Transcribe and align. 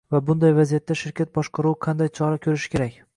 Va 0.13 0.19
bunday 0.29 0.53
vaziyatda 0.59 0.95
shirkat 1.01 1.31
boshqaruvi 1.39 1.79
qanday 1.87 2.09
chora 2.21 2.41
ko‘rishi 2.47 2.73
kerak? 2.77 2.99